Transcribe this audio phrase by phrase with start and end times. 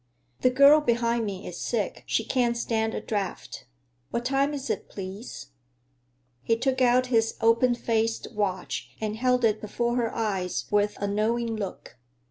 [0.39, 3.67] "The girl behind me is sick; she can't stand a draft.
[4.09, 5.49] What time is it, please?"
[6.41, 11.05] He took out his open faced watch and held it before her eyes with a
[11.07, 11.99] knowing look.